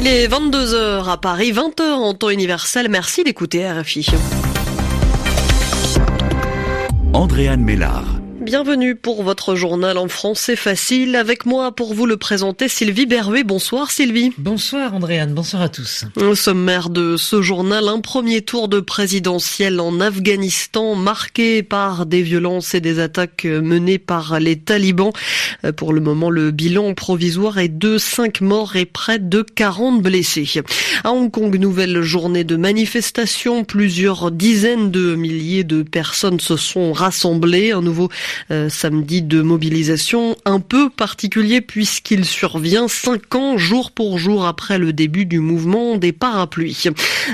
Il 0.00 0.06
est 0.06 0.28
22h 0.28 1.10
à 1.10 1.16
Paris, 1.16 1.50
20h 1.50 1.82
en 1.82 2.14
temps 2.14 2.30
universel. 2.30 2.88
Merci 2.88 3.24
d'écouter 3.24 3.68
RFI. 3.68 4.06
Andréane 7.12 7.64
Mélard. 7.64 8.17
Bienvenue 8.48 8.94
pour 8.94 9.22
votre 9.24 9.56
journal 9.56 9.98
en 9.98 10.08
français 10.08 10.56
facile. 10.56 11.16
Avec 11.16 11.44
moi 11.44 11.70
pour 11.70 11.92
vous 11.92 12.06
le 12.06 12.16
présenter, 12.16 12.66
Sylvie 12.66 13.04
Berruet. 13.04 13.44
Bonsoir 13.44 13.90
Sylvie. 13.90 14.32
Bonsoir 14.38 14.94
Andréane, 14.94 15.34
bonsoir 15.34 15.60
à 15.60 15.68
tous. 15.68 16.06
Au 16.16 16.34
sommaire 16.34 16.88
de 16.88 17.18
ce 17.18 17.42
journal, 17.42 17.88
un 17.88 18.00
premier 18.00 18.40
tour 18.40 18.68
de 18.68 18.80
présidentiel 18.80 19.78
en 19.80 20.00
Afghanistan 20.00 20.94
marqué 20.94 21.62
par 21.62 22.06
des 22.06 22.22
violences 22.22 22.74
et 22.74 22.80
des 22.80 23.00
attaques 23.00 23.44
menées 23.44 23.98
par 23.98 24.40
les 24.40 24.56
talibans. 24.56 25.12
Pour 25.76 25.92
le 25.92 26.00
moment, 26.00 26.30
le 26.30 26.50
bilan 26.50 26.94
provisoire 26.94 27.58
est 27.58 27.68
de 27.68 27.98
5 27.98 28.40
morts 28.40 28.76
et 28.76 28.86
près 28.86 29.18
de 29.18 29.42
40 29.42 30.00
blessés. 30.00 30.48
À 31.04 31.12
Hong 31.12 31.30
Kong, 31.30 31.54
nouvelle 31.58 32.00
journée 32.00 32.44
de 32.44 32.56
manifestation. 32.56 33.64
Plusieurs 33.64 34.30
dizaines 34.30 34.90
de 34.90 35.14
milliers 35.16 35.64
de 35.64 35.82
personnes 35.82 36.40
se 36.40 36.56
sont 36.56 36.94
rassemblées. 36.94 37.72
Un 37.72 37.82
nouveau 37.82 38.08
euh, 38.50 38.68
samedi 38.68 39.22
de 39.22 39.42
mobilisation 39.42 40.36
un 40.44 40.60
peu 40.60 40.90
particulier 40.90 41.60
puisqu'il 41.60 42.24
survient 42.24 42.88
cinq 42.88 43.34
ans 43.34 43.58
jour 43.58 43.90
pour 43.90 44.18
jour 44.18 44.46
après 44.46 44.78
le 44.78 44.92
début 44.92 45.26
du 45.26 45.40
mouvement 45.40 45.96
des 45.96 46.12
parapluies. 46.12 46.84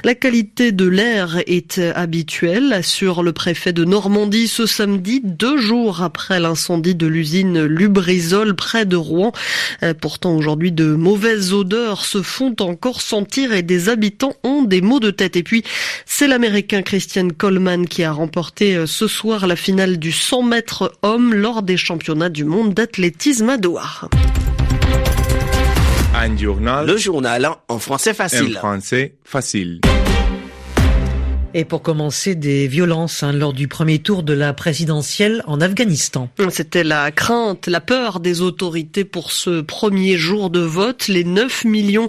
La 0.02 0.14
qualité 0.14 0.72
de 0.72 0.86
l'air 0.86 1.38
est 1.46 1.78
habituelle, 1.78 2.72
assure 2.72 3.22
le 3.22 3.32
préfet 3.32 3.72
de 3.72 3.84
Normandie 3.84 4.48
ce 4.48 4.66
samedi, 4.66 5.20
deux 5.22 5.58
jours 5.58 6.02
après 6.02 6.40
l'incendie 6.40 6.94
de 6.94 7.06
l'usine 7.06 7.64
Lubrizol 7.64 8.54
près 8.54 8.86
de 8.86 8.96
Rouen. 8.96 9.32
Euh, 9.82 9.94
pourtant 9.94 10.36
aujourd'hui 10.36 10.72
de 10.72 10.94
mauvaises 10.94 11.52
odeurs 11.52 12.04
se 12.04 12.22
font 12.22 12.54
encore 12.60 13.00
sentir 13.00 13.52
et 13.52 13.62
des 13.62 13.88
habitants 13.88 14.34
ont 14.42 14.62
des 14.62 14.80
maux 14.80 15.00
de 15.00 15.10
tête. 15.10 15.36
Et 15.36 15.42
puis 15.42 15.64
c'est 16.06 16.28
l'américain 16.28 16.82
Christian 16.82 17.28
Coleman 17.28 17.86
qui 17.86 18.02
a 18.02 18.12
remporté 18.12 18.76
euh, 18.76 18.86
ce 18.86 19.08
soir 19.08 19.46
la 19.46 19.56
finale 19.56 19.98
du 19.98 20.12
100 20.12 20.42
mètres 20.42 20.92
hommes 21.02 21.34
lors 21.34 21.62
des 21.62 21.76
championnats 21.76 22.28
du 22.28 22.44
monde 22.44 22.74
d'athlétisme 22.74 23.48
à 23.48 23.56
Doha. 23.56 24.08
Un 26.14 26.36
journal. 26.36 26.86
Le 26.86 26.96
journal 26.96 27.48
en 27.68 27.78
français 27.78 28.14
facile. 28.14 28.56
En 28.56 28.60
français 28.60 29.14
facile. 29.24 29.80
Et 31.56 31.64
pour 31.64 31.82
commencer, 31.82 32.34
des 32.34 32.66
violences 32.66 33.22
hein, 33.22 33.32
lors 33.32 33.52
du 33.52 33.68
premier 33.68 34.00
tour 34.00 34.24
de 34.24 34.32
la 34.32 34.52
présidentielle 34.52 35.40
en 35.46 35.60
Afghanistan. 35.60 36.28
C'était 36.50 36.82
la 36.82 37.12
crainte, 37.12 37.68
la 37.68 37.80
peur 37.80 38.18
des 38.18 38.40
autorités 38.40 39.04
pour 39.04 39.30
ce 39.30 39.60
premier 39.60 40.16
jour 40.16 40.50
de 40.50 40.58
vote. 40.58 41.06
Les 41.06 41.22
9 41.22 41.64
millions 41.64 42.08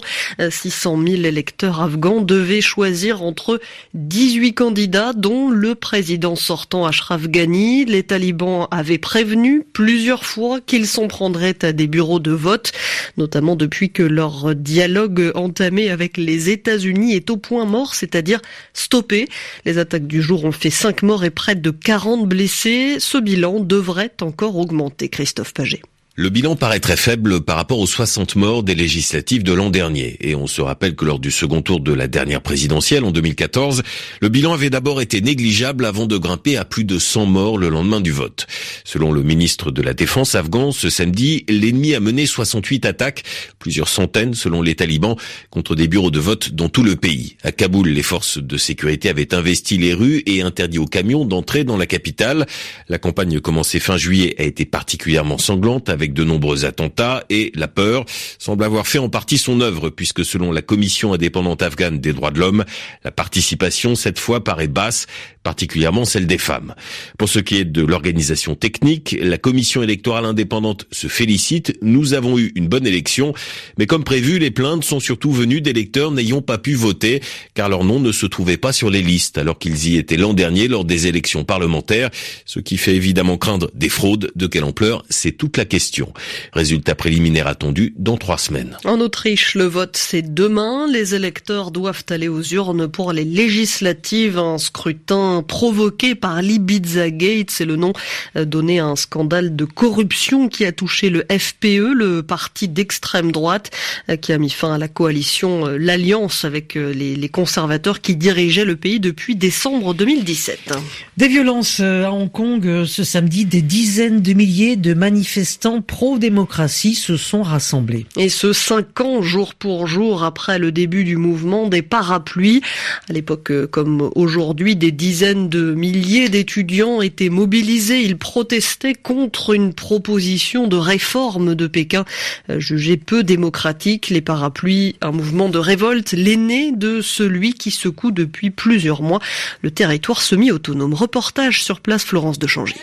600 0.50 1.00
000 1.00 1.22
électeurs 1.22 1.80
afghans 1.80 2.22
devaient 2.22 2.60
choisir 2.60 3.22
entre 3.22 3.60
18 3.94 4.54
candidats, 4.54 5.12
dont 5.12 5.48
le 5.48 5.76
président 5.76 6.34
sortant 6.34 6.84
Ashraf 6.84 7.28
Ghani. 7.28 7.84
Les 7.84 8.02
talibans 8.02 8.66
avaient 8.72 8.98
prévenu 8.98 9.64
plusieurs 9.72 10.24
fois 10.24 10.60
qu'ils 10.60 10.88
s'en 10.88 11.06
prendraient 11.06 11.64
à 11.64 11.72
des 11.72 11.86
bureaux 11.86 12.18
de 12.18 12.32
vote, 12.32 12.72
notamment 13.16 13.54
depuis 13.54 13.90
que 13.90 14.02
leur 14.02 14.56
dialogue 14.56 15.30
entamé 15.36 15.88
avec 15.88 16.16
les 16.16 16.50
États-Unis 16.50 17.14
est 17.14 17.30
au 17.30 17.36
point 17.36 17.64
mort, 17.64 17.94
c'est-à-dire 17.94 18.40
stoppé. 18.74 19.28
Les 19.64 19.78
attaques 19.78 20.06
du 20.06 20.22
jour 20.22 20.44
ont 20.44 20.52
fait 20.52 20.70
5 20.70 21.02
morts 21.02 21.24
et 21.24 21.30
près 21.30 21.54
de 21.54 21.70
40 21.70 22.28
blessés. 22.28 22.96
Ce 22.98 23.18
bilan 23.18 23.60
devrait 23.60 24.12
encore 24.20 24.56
augmenter, 24.56 25.08
Christophe 25.08 25.54
Paget. 25.54 25.82
Le 26.18 26.30
bilan 26.30 26.56
paraît 26.56 26.80
très 26.80 26.96
faible 26.96 27.42
par 27.42 27.56
rapport 27.56 27.78
aux 27.78 27.86
60 27.86 28.36
morts 28.36 28.62
des 28.62 28.74
législatives 28.74 29.42
de 29.42 29.52
l'an 29.52 29.68
dernier. 29.68 30.16
Et 30.20 30.34
on 30.34 30.46
se 30.46 30.62
rappelle 30.62 30.96
que 30.96 31.04
lors 31.04 31.18
du 31.18 31.30
second 31.30 31.60
tour 31.60 31.78
de 31.78 31.92
la 31.92 32.08
dernière 32.08 32.40
présidentielle 32.40 33.04
en 33.04 33.10
2014, 33.10 33.82
le 34.22 34.28
bilan 34.30 34.54
avait 34.54 34.70
d'abord 34.70 35.02
été 35.02 35.20
négligeable 35.20 35.84
avant 35.84 36.06
de 36.06 36.16
grimper 36.16 36.56
à 36.56 36.64
plus 36.64 36.84
de 36.84 36.98
100 36.98 37.26
morts 37.26 37.58
le 37.58 37.68
lendemain 37.68 38.00
du 38.00 38.12
vote. 38.12 38.46
Selon 38.82 39.12
le 39.12 39.22
ministre 39.22 39.70
de 39.70 39.82
la 39.82 39.92
Défense 39.92 40.34
afghan, 40.34 40.72
ce 40.72 40.88
samedi, 40.88 41.44
l'ennemi 41.50 41.94
a 41.94 42.00
mené 42.00 42.24
68 42.24 42.86
attaques, 42.86 43.22
plusieurs 43.58 43.88
centaines 43.88 44.32
selon 44.32 44.62
les 44.62 44.74
talibans, 44.74 45.16
contre 45.50 45.74
des 45.74 45.86
bureaux 45.86 46.10
de 46.10 46.18
vote 46.18 46.52
dans 46.54 46.70
tout 46.70 46.82
le 46.82 46.96
pays. 46.96 47.36
À 47.42 47.52
Kaboul, 47.52 47.88
les 47.88 48.02
forces 48.02 48.38
de 48.38 48.56
sécurité 48.56 49.10
avaient 49.10 49.34
investi 49.34 49.76
les 49.76 49.92
rues 49.92 50.22
et 50.24 50.40
interdit 50.40 50.78
aux 50.78 50.86
camions 50.86 51.26
d'entrer 51.26 51.64
dans 51.64 51.76
la 51.76 51.84
capitale. 51.84 52.46
La 52.88 52.96
campagne 52.96 53.38
commencée 53.38 53.80
fin 53.80 53.98
juillet 53.98 54.34
a 54.38 54.44
été 54.44 54.64
particulièrement 54.64 55.36
sanglante 55.36 55.90
de 56.12 56.24
nombreux 56.24 56.64
attentats 56.64 57.24
et 57.30 57.52
la 57.54 57.68
peur 57.68 58.04
semble 58.38 58.64
avoir 58.64 58.86
fait 58.86 58.98
en 58.98 59.08
partie 59.08 59.38
son 59.38 59.60
œuvre 59.60 59.90
puisque 59.90 60.24
selon 60.24 60.52
la 60.52 60.62
commission 60.62 61.12
indépendante 61.12 61.62
afghane 61.62 61.98
des 61.98 62.12
droits 62.12 62.30
de 62.30 62.40
l'homme, 62.40 62.64
la 63.04 63.10
participation 63.10 63.94
cette 63.94 64.18
fois 64.18 64.42
paraît 64.44 64.68
basse, 64.68 65.06
particulièrement 65.46 66.04
celle 66.04 66.26
des 66.26 66.38
femmes. 66.38 66.74
Pour 67.18 67.28
ce 67.28 67.38
qui 67.38 67.58
est 67.58 67.64
de 67.64 67.82
l'organisation 67.82 68.56
technique, 68.56 69.16
la 69.22 69.38
commission 69.38 69.80
électorale 69.80 70.24
indépendante 70.24 70.86
se 70.90 71.06
félicite. 71.06 71.78
Nous 71.82 72.14
avons 72.14 72.36
eu 72.36 72.50
une 72.56 72.66
bonne 72.66 72.84
élection, 72.84 73.32
mais 73.78 73.86
comme 73.86 74.02
prévu, 74.02 74.40
les 74.40 74.50
plaintes 74.50 74.82
sont 74.82 74.98
surtout 74.98 75.30
venues 75.30 75.60
d'électeurs 75.60 76.10
n'ayant 76.10 76.42
pas 76.42 76.58
pu 76.58 76.74
voter 76.74 77.20
car 77.54 77.68
leur 77.68 77.84
nom 77.84 78.00
ne 78.00 78.10
se 78.10 78.26
trouvait 78.26 78.56
pas 78.56 78.72
sur 78.72 78.90
les 78.90 79.02
listes 79.02 79.38
alors 79.38 79.60
qu'ils 79.60 79.86
y 79.86 79.96
étaient 79.96 80.16
l'an 80.16 80.34
dernier 80.34 80.66
lors 80.66 80.84
des 80.84 81.06
élections 81.06 81.44
parlementaires, 81.44 82.10
ce 82.44 82.58
qui 82.58 82.76
fait 82.76 82.96
évidemment 82.96 83.38
craindre 83.38 83.70
des 83.72 83.88
fraudes. 83.88 84.32
De 84.34 84.48
quelle 84.48 84.64
ampleur 84.64 85.04
C'est 85.10 85.30
toute 85.30 85.58
la 85.58 85.64
question. 85.64 86.12
Résultat 86.54 86.96
préliminaire 86.96 87.46
attendu 87.46 87.94
dans 87.96 88.16
trois 88.16 88.38
semaines. 88.38 88.76
En 88.84 88.98
Autriche, 89.00 89.54
le 89.54 89.66
vote 89.66 89.96
c'est 89.96 90.34
demain. 90.34 90.88
Les 90.90 91.14
électeurs 91.14 91.70
doivent 91.70 92.04
aller 92.10 92.26
aux 92.26 92.42
urnes 92.42 92.88
pour 92.88 93.12
les 93.12 93.24
législatives. 93.24 94.38
Un 94.38 94.58
scrutin 94.58 95.35
provoqué 95.42 96.14
par 96.14 96.42
l'Ibiza 96.42 97.10
Gate, 97.10 97.50
c'est 97.50 97.64
le 97.64 97.76
nom 97.76 97.92
euh, 98.36 98.44
donné 98.44 98.80
à 98.80 98.86
un 98.86 98.96
scandale 98.96 99.56
de 99.56 99.64
corruption 99.64 100.48
qui 100.48 100.64
a 100.64 100.72
touché 100.72 101.10
le 101.10 101.24
FPE, 101.30 101.92
le 101.94 102.22
parti 102.22 102.68
d'extrême 102.68 103.32
droite, 103.32 103.70
euh, 104.08 104.16
qui 104.16 104.32
a 104.32 104.38
mis 104.38 104.50
fin 104.50 104.74
à 104.74 104.78
la 104.78 104.88
coalition, 104.88 105.66
euh, 105.66 105.76
l'alliance 105.78 106.44
avec 106.44 106.74
les 106.74 107.28
conservateurs 107.28 108.00
qui 108.00 108.16
dirigeaient 108.16 108.64
le 108.64 108.76
pays 108.76 109.00
depuis 109.00 109.36
décembre 109.36 109.94
2017. 109.94 110.74
Des 111.16 111.28
violences 111.28 111.80
à 111.80 112.12
Hong 112.12 112.30
Kong 112.30 112.84
ce 112.86 113.04
samedi, 113.04 113.44
des 113.44 113.62
dizaines 113.62 114.20
de 114.20 114.32
milliers 114.32 114.76
de 114.76 114.94
manifestants 114.94 115.80
pro-démocratie 115.80 116.94
se 116.94 117.16
sont 117.16 117.42
rassemblés. 117.42 118.06
Et 118.16 118.28
ce 118.28 118.52
cinq 118.52 119.00
ans, 119.00 119.22
jour 119.22 119.54
pour 119.54 119.86
jour, 119.86 120.24
après 120.24 120.58
le 120.58 120.72
début 120.72 121.04
du 121.04 121.16
mouvement 121.16 121.68
des 121.68 121.82
parapluies. 121.82 122.62
À 123.08 123.12
l'époque, 123.12 123.52
comme 123.70 124.10
aujourd'hui, 124.14 124.76
des 124.76 124.92
dizaines 124.92 125.25
de 125.34 125.74
milliers 125.74 126.28
d'étudiants 126.28 127.02
étaient 127.02 127.28
mobilisés. 127.28 128.00
Ils 128.02 128.16
protestaient 128.16 128.94
contre 128.94 129.54
une 129.54 129.74
proposition 129.74 130.66
de 130.66 130.76
réforme 130.76 131.54
de 131.54 131.66
Pékin 131.66 132.04
euh, 132.50 132.60
jugée 132.60 132.96
peu 132.96 133.22
démocratique. 133.22 134.08
Les 134.08 134.20
parapluies, 134.20 134.96
un 135.00 135.10
mouvement 135.10 135.48
de 135.48 135.58
révolte, 135.58 136.12
l'aîné 136.12 136.72
de 136.72 137.00
celui 137.00 137.54
qui 137.54 137.70
secoue 137.70 138.10
depuis 138.10 138.50
plusieurs 138.50 139.02
mois 139.02 139.20
le 139.62 139.70
territoire 139.70 140.22
semi-autonome. 140.22 140.94
Reportage 140.94 141.62
sur 141.62 141.80
place 141.80 142.04
Florence 142.04 142.38
de 142.38 142.46
Changy. 142.46 142.74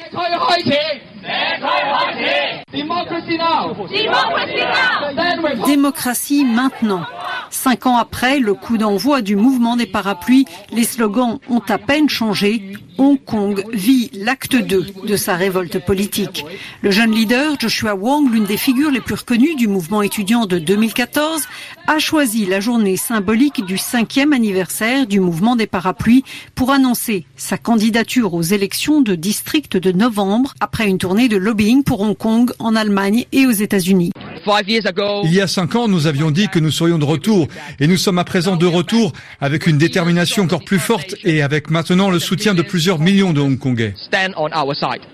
Démocratie 5.66 6.46
maintenant. 6.46 7.04
Cinq 7.54 7.86
ans 7.86 7.98
après 7.98 8.40
le 8.40 8.56
coup 8.56 8.80
d'envoi 8.80 9.22
du 9.22 9.36
mouvement 9.36 9.78
des 9.78 9.86
parapluies, 9.86 10.46
les 10.72 10.84
slogans 10.84 11.40
ont 11.50 11.62
à 11.70 11.78
peine 11.78 12.10
changé. 12.10 12.74
Hong 12.98 13.24
Kong 13.24 13.64
vit 13.72 14.10
l'acte 14.14 14.56
2 14.56 14.88
de 15.06 15.16
sa 15.16 15.36
révolte 15.36 15.78
politique. 15.78 16.46
Le 16.82 16.90
jeune 16.90 17.12
leader, 17.12 17.56
Joshua 17.60 17.94
Wong, 17.96 18.32
l'une 18.32 18.46
des 18.46 18.58
figures 18.58 18.90
les 18.90 19.02
plus 19.02 19.16
reconnues 19.16 19.56
du 19.56 19.68
mouvement 19.68 20.02
étudiant 20.02 20.48
de 20.48 20.58
2014, 20.58 21.44
a 21.88 22.00
choisi 22.00 22.46
la 22.46 22.60
journée 22.60 22.96
symbolique 22.96 23.66
du 23.66 23.78
cinquième 23.78 24.32
anniversaire 24.32 25.06
du 25.06 25.20
mouvement 25.20 25.56
des 25.56 25.68
parapluies 25.68 26.24
pour 26.56 26.72
annoncer 26.72 27.26
sa 27.36 27.58
candidature 27.58 28.34
aux 28.34 28.42
élections 28.42 29.02
de 29.02 29.16
district 29.16 29.76
de 29.76 29.92
novembre 29.92 30.54
après 30.62 30.88
une 30.88 30.98
tournée 30.98 31.28
de 31.28 31.36
lobbying 31.36 31.84
pour 31.84 32.02
Hong 32.02 32.18
Kong 32.18 32.52
en 32.60 32.76
Allemagne 32.76 33.26
et 33.34 33.46
aux 33.46 33.52
États-Unis. 33.52 34.12
Il 34.46 35.34
y 35.34 35.42
a 35.42 35.48
cinq 35.48 35.76
ans, 35.76 35.88
nous 35.88 36.08
avions 36.08 36.32
dit 36.32 36.48
que 36.48 36.60
nous 36.60 36.72
serions 36.72 36.98
de 36.98 37.06
retour 37.06 37.48
et 37.80 37.88
nous 37.88 37.98
sommes 37.98 38.20
à 38.20 38.24
présent 38.24 38.56
de 38.56 38.66
retour 38.66 39.12
avec 39.42 39.68
une 39.68 39.78
détermination 39.78 40.44
encore 40.44 40.64
plus 40.64 40.80
forte 40.80 41.16
et 41.24 41.42
avec 41.42 41.70
maintenant 41.70 42.10
le 42.10 42.20
soutien 42.20 42.54
de 42.54 42.62
plusieurs 42.62 43.00
millions 43.00 43.34
de 43.34 43.42
Hongkongais. 43.42 43.94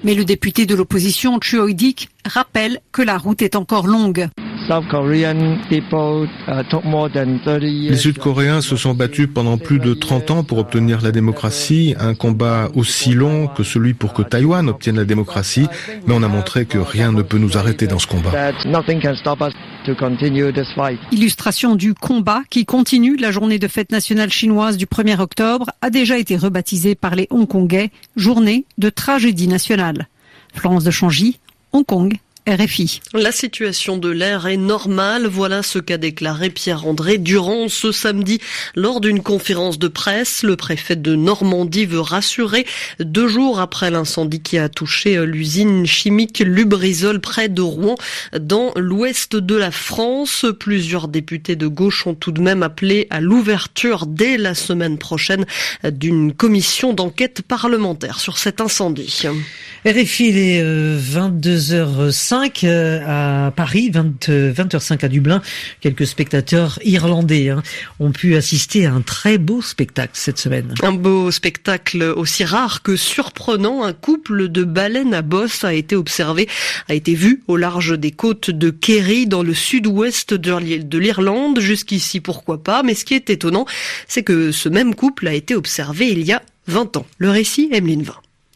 Mais 0.03 0.13
le 0.13 0.25
député 0.25 0.65
de 0.65 0.75
l'opposition, 0.75 1.39
Choi 1.41 1.73
Dik, 1.73 2.09
rappelle 2.25 2.79
que 2.91 3.01
la 3.01 3.17
route 3.17 3.41
est 3.41 3.55
encore 3.55 3.87
longue. 3.87 4.29
Les 7.89 7.97
Sud-Coréens 7.97 8.61
se 8.61 8.75
sont 8.75 8.93
battus 8.93 9.27
pendant 9.33 9.57
plus 9.57 9.79
de 9.79 9.93
30 9.95 10.31
ans 10.31 10.43
pour 10.43 10.59
obtenir 10.59 11.01
la 11.01 11.11
démocratie, 11.11 11.95
un 11.99 12.13
combat 12.13 12.69
aussi 12.75 13.13
long 13.13 13.47
que 13.47 13.63
celui 13.63 13.95
pour 13.95 14.13
que 14.13 14.21
Taïwan 14.21 14.69
obtienne 14.69 14.97
la 14.97 15.05
démocratie, 15.05 15.67
mais 16.05 16.13
on 16.13 16.21
a 16.21 16.27
montré 16.27 16.65
que 16.65 16.77
rien 16.77 17.11
ne 17.11 17.23
peut 17.23 17.39
nous 17.39 17.57
arrêter 17.57 17.87
dans 17.87 17.99
ce 17.99 18.05
combat. 18.05 18.31
Illustration 21.11 21.75
du 21.75 21.93
combat 21.95 22.41
qui 22.49 22.65
continue. 22.65 23.17
La 23.17 23.31
journée 23.31 23.57
de 23.57 23.67
fête 23.67 23.91
nationale 23.91 24.29
chinoise 24.29 24.77
du 24.77 24.85
1er 24.85 25.19
octobre 25.19 25.71
a 25.81 25.89
déjà 25.89 26.17
été 26.17 26.37
rebaptisée 26.37 26.95
par 26.95 27.15
les 27.15 27.27
Hongkongais 27.31 27.91
journée 28.15 28.65
de 28.77 28.89
tragédie 28.89 29.47
nationale. 29.47 30.07
Florence 30.53 30.83
de 30.83 30.91
Changy, 30.91 31.39
Hong 31.73 31.85
Kong, 31.85 32.17
RFI. 32.49 33.01
La 33.13 33.31
situation 33.31 33.97
de 33.97 34.09
l'air 34.09 34.47
est 34.47 34.57
normale. 34.57 35.27
Voilà 35.27 35.61
ce 35.61 35.77
qu'a 35.77 35.97
déclaré 35.97 36.49
Pierre-André 36.49 37.19
Durand 37.19 37.69
ce 37.69 37.91
samedi 37.91 38.39
lors 38.73 39.01
d'une 39.01 39.21
conférence 39.21 39.77
de 39.77 39.87
presse. 39.87 40.41
Le 40.41 40.55
préfet 40.55 40.95
de 40.95 41.13
Normandie 41.15 41.85
veut 41.85 41.99
rassurer 41.99 42.65
deux 42.99 43.27
jours 43.27 43.59
après 43.59 43.91
l'incendie 43.91 44.41
qui 44.41 44.57
a 44.57 44.67
touché 44.67 45.23
l'usine 45.27 45.85
chimique 45.85 46.39
Lubrizol 46.39 47.21
près 47.21 47.49
de 47.49 47.61
Rouen 47.61 47.95
dans 48.39 48.71
l'ouest 48.75 49.35
de 49.35 49.55
la 49.55 49.69
France. 49.69 50.45
Plusieurs 50.59 51.07
députés 51.07 51.55
de 51.55 51.67
gauche 51.67 52.07
ont 52.07 52.15
tout 52.15 52.31
de 52.31 52.41
même 52.41 52.63
appelé 52.63 53.05
à 53.11 53.21
l'ouverture 53.21 54.07
dès 54.07 54.37
la 54.37 54.55
semaine 54.55 54.97
prochaine 54.97 55.45
d'une 55.83 56.33
commission 56.33 56.93
d'enquête 56.93 57.43
parlementaire 57.43 58.19
sur 58.19 58.39
cet 58.39 58.59
incendie. 58.59 59.27
RFI, 59.85 60.29
il 60.29 60.37
est 60.37 60.63
22h05 60.63 62.38
euh, 62.63 63.47
à 63.47 63.51
Paris, 63.51 63.89
20, 63.89 64.29
h 64.29 64.79
05 64.79 65.03
à 65.03 65.07
Dublin. 65.07 65.41
Quelques 65.81 66.05
spectateurs 66.05 66.79
irlandais 66.83 67.49
hein, 67.49 67.61
ont 67.99 68.11
pu 68.11 68.35
assister 68.35 68.85
à 68.85 68.93
un 68.93 69.01
très 69.01 69.37
beau 69.37 69.61
spectacle 69.61 70.13
cette 70.13 70.37
semaine. 70.37 70.73
Un 70.81 70.93
beau 70.93 71.31
spectacle 71.31 72.01
aussi 72.03 72.45
rare 72.45 72.81
que 72.81 72.95
surprenant. 72.95 73.83
Un 73.83 73.93
couple 73.93 74.49
de 74.49 74.63
baleines 74.63 75.13
à 75.13 75.21
bosse 75.21 75.63
a 75.63 75.73
été 75.73 75.95
observé, 75.95 76.47
a 76.87 76.93
été 76.93 77.13
vu 77.13 77.43
au 77.47 77.57
large 77.57 77.97
des 77.97 78.11
côtes 78.11 78.51
de 78.51 78.69
Kerry 78.69 79.27
dans 79.27 79.43
le 79.43 79.53
sud-ouest 79.53 80.33
de 80.33 80.97
l'Irlande. 80.97 81.59
Jusqu'ici, 81.59 82.19
pourquoi 82.19 82.63
pas. 82.63 82.83
Mais 82.83 82.95
ce 82.95 83.05
qui 83.05 83.13
est 83.13 83.29
étonnant, 83.29 83.65
c'est 84.07 84.23
que 84.23 84.51
ce 84.51 84.69
même 84.69 84.95
couple 84.95 85.27
a 85.27 85.33
été 85.33 85.55
observé 85.55 86.09
il 86.09 86.23
y 86.23 86.31
a 86.31 86.41
20 86.67 86.97
ans. 86.97 87.05
Le 87.17 87.29
récit, 87.29 87.69
Emeline 87.71 88.03
20. 88.03 88.13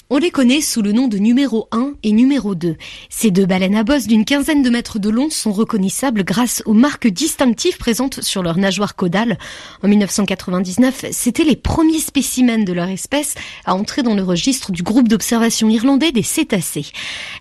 On 0.10 0.18
les 0.18 0.32
connaît 0.32 0.60
sous 0.60 0.82
le 0.82 0.92
nom 0.92 1.08
de 1.08 1.18
numéro 1.18 1.70
1 1.72 1.94
et 2.04 2.12
numéro 2.12 2.56
2. 2.56 2.76
Ces 3.10 3.32
deux 3.32 3.46
baleines 3.46 3.78
à 3.78 3.84
bosse 3.84 4.06
d'une 4.06 4.26
quinzaine 4.26 4.62
de 4.62 4.70
mètres 4.70 5.00
de 5.00 5.10
long 5.10 5.30
sont 5.30 5.54
reconnaissables 5.54 6.26
grâce 6.26 6.62
aux 6.66 6.74
marques 6.74 7.08
distinctives 7.08 7.78
présentes 7.78 8.22
sur 8.22 8.44
leur 8.44 8.58
nageoire 8.58 8.96
caudale. 8.96 9.40
En 9.82 9.88
1999, 9.88 11.06
c'était 11.12 11.46
les 11.46 11.56
premiers 11.56 12.00
spécimens 12.00 12.66
de 12.66 12.74
leur 12.74 12.90
espèce 12.90 13.36
à 13.64 13.76
entrer 13.76 14.04
dans 14.04 14.14
le 14.14 14.24
registre 14.24 14.74
du 14.74 14.84
groupe 14.84 15.08
d'observation 15.08 15.70
irlandais 15.70 16.12
des 16.12 16.22
cétacés. 16.22 16.88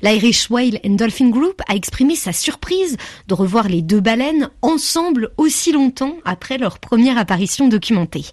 L'Irish 0.00 0.48
Whale 0.48 0.78
and 0.86 0.94
Dolphin 0.94 1.30
Group 1.30 1.60
a 1.68 1.74
exprimé 1.74 2.14
sa 2.14 2.32
surprise 2.32 2.96
de 3.26 3.34
revoir 3.34 3.68
les 3.68 3.82
deux 3.82 4.00
baleines 4.00 4.50
ensemble 4.62 5.32
aussi 5.36 5.72
longtemps 5.72 6.14
après 6.24 6.58
leur 6.58 6.78
première 6.78 7.18
apparition 7.18 7.66
documentée. 7.66 8.24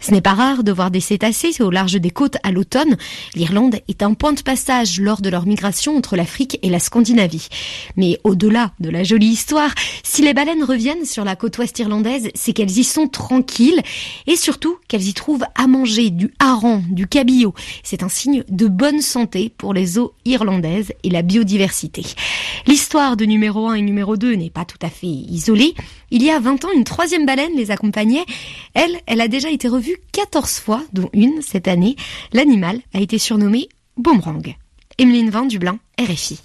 Ce 0.00 0.12
n'est 0.12 0.20
pas 0.20 0.34
rare 0.34 0.62
de 0.62 0.72
voir 0.72 0.92
des 0.92 1.00
cétacés 1.00 1.60
au 1.60 1.70
large 1.70 1.94
des 1.94 2.10
côtes 2.10 2.36
à 2.44 2.52
l'automne. 2.52 2.96
Est 3.88 4.02
un 4.02 4.14
point 4.14 4.32
de 4.32 4.42
passage 4.42 5.00
lors 5.00 5.20
de 5.20 5.28
leur 5.28 5.46
migration 5.46 5.96
entre 5.96 6.16
l'Afrique 6.16 6.58
et 6.62 6.70
la 6.70 6.78
Scandinavie. 6.78 7.48
Mais 7.96 8.18
au-delà 8.24 8.72
de 8.80 8.90
la 8.90 9.04
jolie 9.04 9.28
histoire, 9.28 9.74
si 10.02 10.22
les 10.22 10.34
baleines 10.34 10.64
reviennent 10.64 11.04
sur 11.04 11.24
la 11.24 11.36
côte 11.36 11.58
ouest 11.58 11.78
irlandaise, 11.78 12.28
c'est 12.34 12.52
qu'elles 12.52 12.78
y 12.78 12.84
sont 12.84 13.08
tranquilles 13.08 13.82
et 14.26 14.36
surtout 14.36 14.76
qu'elles 14.88 15.08
y 15.08 15.14
trouvent 15.14 15.44
à 15.54 15.66
manger 15.66 16.10
du 16.10 16.32
hareng, 16.38 16.82
du 16.90 17.06
cabillaud. 17.06 17.54
C'est 17.82 18.02
un 18.02 18.08
signe 18.08 18.44
de 18.48 18.66
bonne 18.66 19.00
santé 19.00 19.52
pour 19.56 19.74
les 19.74 19.98
eaux 19.98 20.14
irlandaises 20.24 20.92
et 21.02 21.10
la 21.10 21.22
biodiversité. 21.22 22.02
L'histoire 22.66 23.16
de 23.16 23.24
numéro 23.24 23.68
1 23.68 23.74
et 23.74 23.82
numéro 23.82 24.16
2 24.16 24.34
n'est 24.34 24.50
pas 24.50 24.64
tout 24.64 24.78
à 24.82 24.90
fait 24.90 25.06
isolée. 25.06 25.74
Il 26.14 26.22
y 26.22 26.30
a 26.30 26.38
20 26.38 26.64
ans, 26.64 26.68
une 26.72 26.84
troisième 26.84 27.26
baleine 27.26 27.56
les 27.56 27.72
accompagnait. 27.72 28.24
Elle, 28.74 28.96
elle 29.06 29.20
a 29.20 29.26
déjà 29.26 29.50
été 29.50 29.66
revue 29.66 29.96
14 30.12 30.60
fois, 30.60 30.84
dont 30.92 31.10
une 31.12 31.42
cette 31.42 31.66
année. 31.66 31.96
L'animal 32.32 32.78
a 32.94 33.00
été 33.00 33.18
surnommé 33.18 33.68
Boomerang. 33.96 34.54
Emeline 34.96 35.30
Van 35.30 35.44
Dublin, 35.44 35.80
RFI. 35.98 36.38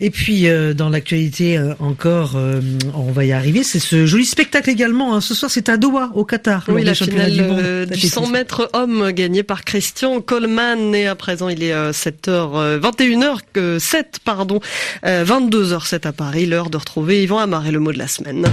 Et 0.00 0.10
puis 0.10 0.46
euh, 0.46 0.74
dans 0.74 0.88
l'actualité 0.88 1.58
euh, 1.58 1.74
encore, 1.80 2.36
euh, 2.36 2.60
on 2.94 3.10
va 3.10 3.24
y 3.24 3.32
arriver. 3.32 3.64
C'est 3.64 3.80
ce 3.80 4.06
joli 4.06 4.24
spectacle 4.24 4.70
également. 4.70 5.16
Hein. 5.16 5.20
Ce 5.20 5.34
soir, 5.34 5.50
c'est 5.50 5.68
à 5.68 5.76
Doha, 5.76 6.12
au 6.14 6.24
Qatar. 6.24 6.64
Oui, 6.68 6.84
la 6.84 6.94
finale 6.94 7.88
du, 7.90 8.08
100 8.08 8.28
mètres 8.28 8.70
homme 8.74 9.10
gagné 9.10 9.42
par 9.42 9.64
Christian 9.64 10.20
Coleman. 10.20 10.94
Et 10.94 11.08
à 11.08 11.16
présent, 11.16 11.48
il 11.48 11.64
est 11.64 11.74
7h, 11.74 12.78
21h 12.78 13.80
7, 13.80 14.20
pardon, 14.24 14.60
22h7 15.04 16.06
à 16.06 16.12
Paris. 16.12 16.46
L'heure 16.46 16.70
de 16.70 16.76
retrouver 16.76 17.24
Yvan 17.24 17.38
Amar 17.38 17.66
et 17.66 17.72
le 17.72 17.80
mot 17.80 17.92
de 17.92 17.98
la 17.98 18.06
semaine. 18.06 18.46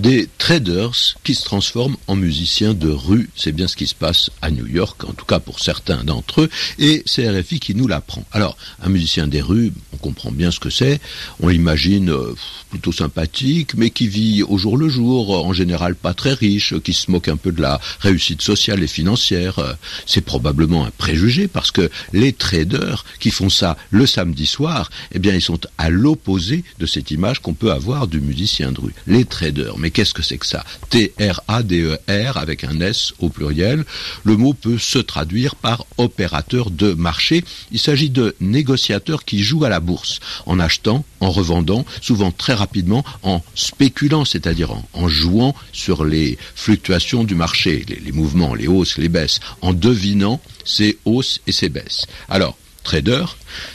Des 0.00 0.28
traders 0.38 1.16
qui 1.24 1.34
se 1.34 1.44
transforment 1.44 1.96
en 2.06 2.16
musiciens 2.16 2.72
de 2.72 2.88
rue. 2.88 3.28
C'est 3.36 3.52
bien 3.52 3.68
ce 3.68 3.76
qui 3.76 3.86
se 3.86 3.94
passe 3.94 4.30
à 4.40 4.50
New 4.50 4.66
York, 4.66 5.04
en 5.04 5.12
tout 5.12 5.26
cas 5.26 5.40
pour 5.40 5.60
certains 5.60 6.02
d'entre 6.04 6.42
eux, 6.42 6.50
et 6.78 7.02
c'est 7.04 7.28
RFI 7.28 7.60
qui 7.60 7.74
nous 7.74 7.86
l'apprend. 7.86 8.24
Alors, 8.32 8.56
un 8.82 8.88
musicien 8.88 9.28
des 9.28 9.42
rues, 9.42 9.72
on 9.92 9.98
comprend 9.98 10.32
bien 10.32 10.50
ce 10.50 10.58
que 10.58 10.70
c'est, 10.70 11.00
on 11.40 11.48
l'imagine 11.48 12.10
euh, 12.10 12.34
plutôt 12.70 12.92
sympathique, 12.92 13.74
mais 13.74 13.90
qui 13.90 14.08
vit 14.08 14.42
au 14.42 14.56
jour 14.56 14.78
le 14.78 14.88
jour, 14.88 15.44
en 15.44 15.52
général 15.52 15.94
pas 15.94 16.14
très 16.14 16.32
riche, 16.32 16.78
qui 16.80 16.94
se 16.94 17.10
moque 17.10 17.28
un 17.28 17.36
peu 17.36 17.52
de 17.52 17.60
la 17.60 17.78
réussite 18.00 18.40
sociale 18.40 18.82
et 18.82 18.86
financière. 18.86 19.58
Euh, 19.58 19.74
c'est 20.06 20.22
probablement 20.22 20.86
un 20.86 20.90
préjugé, 20.90 21.46
parce 21.46 21.70
que 21.70 21.90
les 22.14 22.32
traders 22.32 23.04
qui 23.18 23.30
font 23.30 23.50
ça 23.50 23.76
le 23.90 24.06
samedi 24.06 24.46
soir, 24.46 24.90
eh 25.12 25.18
bien, 25.18 25.34
ils 25.34 25.42
sont 25.42 25.60
à 25.76 25.90
l'opposé 25.90 26.64
de 26.78 26.86
cette 26.86 27.10
image 27.10 27.40
qu'on 27.40 27.54
peut 27.54 27.72
avoir 27.72 28.06
du 28.06 28.20
musicien 28.20 28.72
de 28.72 28.80
rue. 28.80 28.94
Les 29.06 29.26
traders, 29.26 29.76
mais 29.76 29.89
qu'est-ce 29.90 30.14
que 30.14 30.22
c'est 30.22 30.38
que 30.38 30.46
ça 30.46 30.64
T-R-A-D-E-R 30.90 31.98
e 32.08 32.38
avec 32.38 32.64
un 32.64 32.80
S 32.80 33.12
au 33.18 33.28
pluriel. 33.28 33.84
Le 34.24 34.36
mot 34.36 34.54
peut 34.54 34.78
se 34.78 34.98
traduire 34.98 35.54
par 35.54 35.84
opérateur 35.98 36.70
de 36.70 36.92
marché. 36.92 37.44
Il 37.72 37.78
s'agit 37.78 38.10
de 38.10 38.34
négociateurs 38.40 39.24
qui 39.24 39.42
jouent 39.42 39.64
à 39.64 39.68
la 39.68 39.80
bourse 39.80 40.20
en 40.46 40.58
achetant, 40.58 41.04
en 41.20 41.30
revendant, 41.30 41.84
souvent 42.00 42.30
très 42.30 42.54
rapidement, 42.54 43.04
en 43.22 43.42
spéculant, 43.54 44.24
c'est-à-dire 44.24 44.74
en, 44.92 45.08
jouant 45.08 45.54
sur 45.72 46.04
les 46.04 46.38
fluctuations 46.54 47.24
du 47.24 47.34
marché, 47.34 47.84
les, 47.88 47.96
les 47.96 48.12
mouvements, 48.12 48.54
les 48.54 48.68
hausses, 48.68 48.98
les 48.98 49.08
baisses, 49.08 49.40
en 49.60 49.72
devinant 49.72 50.40
ces 50.64 50.98
hausses 51.04 51.40
et 51.46 51.52
ces 51.52 51.68
baisses. 51.68 52.06
Alors, 52.28 52.56
trader, 52.82 53.24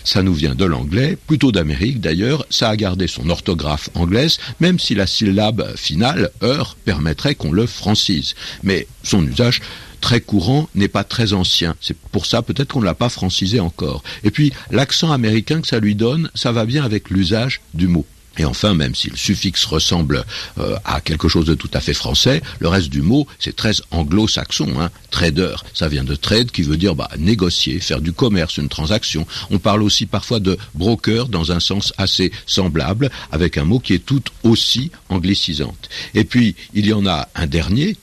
ça 0.04 0.24
nous 0.24 0.34
vient 0.34 0.56
de 0.56 0.66
l'anglais, 0.66 1.18
plutôt 1.28 1.52
d'Amérique 1.52 2.02
d'ailleurs, 2.02 2.46
ça 2.50 2.70
a 2.70 2.76
gardé 2.76 3.08
son 3.08 3.30
orthographe 3.30 3.90
anglaise, 3.94 4.40
même 4.60 4.80
si 4.80 4.96
la 4.96 5.08
syllabe 5.08 5.76
finale, 5.76 6.32
heure, 6.44 6.76
permettrait 6.86 7.36
qu'on 7.36 7.52
le 7.52 7.66
francise. 7.66 8.36
Mais 8.64 8.88
son 9.04 9.26
usage 9.26 9.62
très 10.02 10.22
courant 10.22 10.70
n'est 10.76 10.88
pas 10.88 11.04
très 11.04 11.34
ancien. 11.34 11.76
C'est 11.82 11.98
pour 11.98 12.26
ça 12.26 12.42
peut-être 12.42 12.74
qu'on 12.74 12.82
ne 12.82 12.86
l'a 12.86 12.94
pas 12.94 13.10
francisé 13.10 13.60
encore. 13.60 14.04
Et 14.24 14.32
puis 14.32 14.54
l'accent 14.72 15.12
américain 15.12 15.62
que 15.62 15.68
ça 15.68 15.80
lui 15.80 15.96
donne, 15.96 16.30
ça 16.36 16.52
va 16.52 16.66
bien 16.66 16.84
avec 16.84 17.10
l'usage 17.10 17.62
du 17.74 17.88
mot. 17.88 18.06
Et 18.38 18.46
enfin, 18.46 18.74
même 18.74 18.96
si 18.96 19.10
le 19.10 19.18
suffixe 19.18 19.66
ressemble 19.66 20.26
euh, 20.60 20.76
à 20.86 21.02
quelque 21.02 21.28
chose 21.28 21.46
de 21.46 21.56
tout 21.56 21.70
à 21.74 21.80
fait 21.80 21.94
français, 21.94 22.42
le 22.60 22.68
reste 22.68 22.90
du 22.90 23.02
mot, 23.02 23.28
c'est 23.40 23.56
très 23.56 23.74
anglo-saxon. 23.92 24.80
Hein. 24.80 24.90
Trader, 25.12 25.56
ça 25.74 25.88
vient 25.88 26.04
de 26.04 26.16
trade 26.16 26.52
qui 26.52 26.64
veut 26.64 26.78
dire 26.78 26.96
bah, 26.96 27.10
négocier, 27.18 27.80
faire 27.80 28.02
du 28.02 28.14
commerce, 28.14 28.58
une 28.58 28.70
transaction. 28.70 29.26
On 29.52 29.60
parle 29.60 29.84
aussi 29.84 30.06
parfois 30.06 30.40
de 30.40 30.58
broker 30.74 31.28
dans 31.28 31.52
un 31.52 31.60
sens 31.60 31.94
assez 31.98 32.32
semblable, 32.46 33.10
avec 33.32 33.58
un 33.58 33.64
mot 33.64 33.80
qui 33.80 33.94
est 33.94 34.06
tout 34.06 34.24
aussi 34.44 34.92
anglicisante. 35.10 35.90
Et 36.14 36.24
puis, 36.24 36.56
il 36.74 36.86
y 36.86 36.94
en 36.94 37.06
a 37.06 37.30
un 37.36 37.48
dernier, 37.48 37.98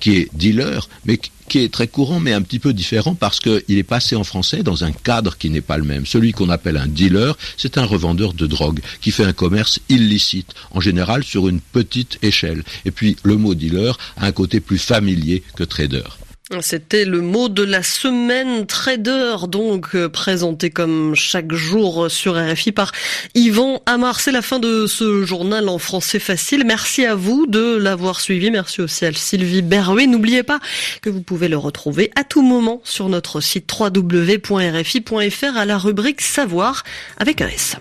qui 0.00 0.16
est 0.16 0.28
dealer, 0.34 0.88
mais 1.04 1.18
qui 1.48 1.58
est 1.60 1.72
très 1.72 1.88
courant, 1.88 2.20
mais 2.20 2.32
un 2.32 2.42
petit 2.42 2.58
peu 2.58 2.72
différent 2.72 3.14
parce 3.14 3.40
qu'il 3.40 3.62
est 3.68 3.82
passé 3.82 4.16
en 4.16 4.24
français 4.24 4.62
dans 4.62 4.84
un 4.84 4.92
cadre 4.92 5.36
qui 5.38 5.50
n'est 5.50 5.60
pas 5.60 5.78
le 5.78 5.84
même. 5.84 6.06
Celui 6.06 6.32
qu'on 6.32 6.50
appelle 6.50 6.76
un 6.76 6.86
dealer, 6.86 7.36
c'est 7.56 7.78
un 7.78 7.84
revendeur 7.84 8.32
de 8.32 8.46
drogue 8.46 8.80
qui 9.00 9.10
fait 9.10 9.24
un 9.24 9.32
commerce 9.32 9.78
illicite, 9.88 10.54
en 10.72 10.80
général 10.80 11.22
sur 11.24 11.48
une 11.48 11.60
petite 11.60 12.18
échelle. 12.22 12.64
Et 12.84 12.90
puis 12.90 13.16
le 13.22 13.36
mot 13.36 13.54
dealer 13.54 13.96
a 14.16 14.26
un 14.26 14.32
côté 14.32 14.60
plus 14.60 14.78
familier 14.78 15.42
que 15.54 15.64
trader. 15.64 16.04
C'était 16.60 17.04
le 17.04 17.22
mot 17.22 17.48
de 17.48 17.64
la 17.64 17.82
semaine 17.82 18.66
trader, 18.66 19.48
donc 19.48 19.96
euh, 19.96 20.08
présenté 20.08 20.70
comme 20.70 21.16
chaque 21.16 21.52
jour 21.52 22.08
sur 22.08 22.36
RFI 22.36 22.70
par 22.70 22.92
Yvan 23.34 23.82
Amar. 23.84 24.20
C'est 24.20 24.30
la 24.30 24.42
fin 24.42 24.60
de 24.60 24.86
ce 24.86 25.24
journal 25.24 25.68
en 25.68 25.78
français 25.78 26.20
facile. 26.20 26.62
Merci 26.64 27.04
à 27.04 27.16
vous 27.16 27.46
de 27.48 27.76
l'avoir 27.76 28.20
suivi. 28.20 28.52
Merci 28.52 28.80
aussi 28.80 29.04
à 29.04 29.12
Sylvie 29.12 29.62
Berruet. 29.62 30.06
N'oubliez 30.06 30.44
pas 30.44 30.60
que 31.02 31.10
vous 31.10 31.20
pouvez 31.20 31.48
le 31.48 31.58
retrouver 31.58 32.12
à 32.14 32.22
tout 32.22 32.42
moment 32.42 32.80
sur 32.84 33.08
notre 33.08 33.40
site 33.40 33.68
www.rfi.fr 33.68 35.56
à 35.56 35.64
la 35.64 35.78
rubrique 35.78 36.20
Savoir 36.20 36.84
avec 37.18 37.40
un 37.40 37.48
S. 37.48 37.76